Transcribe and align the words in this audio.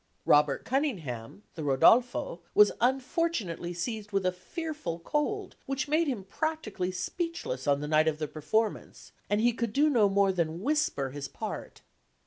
Robert 0.25 0.65
Cuningham, 0.65 1.43
the 1.53 1.63
Rodolfo, 1.63 2.41
was 2.55 2.71
unfortunately 2.81 3.71
seized 3.71 4.11
with 4.11 4.25
a 4.25 4.31
fearful 4.31 4.97
cold 4.97 5.55
which 5.67 5.87
made 5.87 6.07
him 6.07 6.23
practically 6.23 6.91
speechless 6.91 7.67
on 7.67 7.81
the 7.81 7.87
night 7.87 8.07
of 8.07 8.17
the 8.17 8.27
performance, 8.27 9.11
and 9.29 9.39
he 9.39 9.53
could 9.53 9.73
do 9.73 9.91
no 9.91 10.09
more 10.09 10.31
than 10.31 10.63
whisper 10.63 11.11
his 11.11 11.27
part. 11.27 11.83